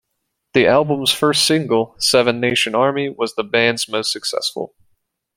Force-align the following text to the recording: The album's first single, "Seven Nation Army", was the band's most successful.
The 0.55 0.65
album's 0.65 1.11
first 1.11 1.45
single, 1.45 1.93
"Seven 1.99 2.39
Nation 2.39 2.73
Army", 2.73 3.09
was 3.09 3.35
the 3.35 3.43
band's 3.43 3.87
most 3.87 4.11
successful. 4.11 4.73